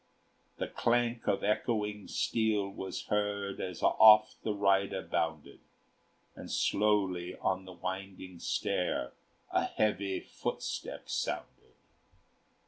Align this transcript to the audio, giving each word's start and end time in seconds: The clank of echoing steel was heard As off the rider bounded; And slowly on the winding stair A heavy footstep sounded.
The 0.57 0.67
clank 0.67 1.27
of 1.27 1.43
echoing 1.43 2.07
steel 2.07 2.67
was 2.69 3.03
heard 3.05 3.61
As 3.61 3.83
off 3.83 4.33
the 4.41 4.51
rider 4.55 5.03
bounded; 5.03 5.59
And 6.35 6.49
slowly 6.49 7.35
on 7.35 7.65
the 7.65 7.73
winding 7.73 8.39
stair 8.39 9.13
A 9.51 9.65
heavy 9.65 10.19
footstep 10.19 11.07
sounded. 11.07 11.75